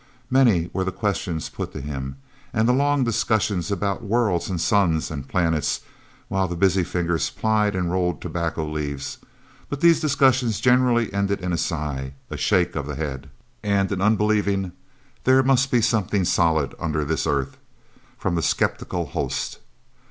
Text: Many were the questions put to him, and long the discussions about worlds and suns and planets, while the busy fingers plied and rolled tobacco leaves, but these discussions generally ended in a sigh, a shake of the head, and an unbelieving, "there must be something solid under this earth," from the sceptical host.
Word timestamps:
Many 0.31 0.67
were 0.73 0.83
the 0.83 0.91
questions 0.91 1.47
put 1.49 1.73
to 1.73 1.79
him, 1.79 2.15
and 2.53 2.67
long 2.75 3.03
the 3.03 3.11
discussions 3.11 3.69
about 3.69 4.01
worlds 4.03 4.49
and 4.49 4.59
suns 4.59 5.11
and 5.11 5.27
planets, 5.29 5.81
while 6.27 6.47
the 6.47 6.55
busy 6.55 6.83
fingers 6.83 7.29
plied 7.29 7.75
and 7.75 7.91
rolled 7.91 8.19
tobacco 8.19 8.67
leaves, 8.67 9.19
but 9.69 9.79
these 9.79 9.99
discussions 9.99 10.59
generally 10.59 11.13
ended 11.13 11.39
in 11.39 11.53
a 11.53 11.55
sigh, 11.57 12.13
a 12.31 12.37
shake 12.37 12.75
of 12.75 12.87
the 12.87 12.95
head, 12.95 13.29
and 13.61 13.91
an 13.91 14.01
unbelieving, 14.01 14.71
"there 15.23 15.43
must 15.43 15.69
be 15.69 15.81
something 15.81 16.25
solid 16.25 16.73
under 16.79 17.05
this 17.05 17.27
earth," 17.27 17.57
from 18.17 18.33
the 18.33 18.41
sceptical 18.41 19.05
host. 19.05 19.59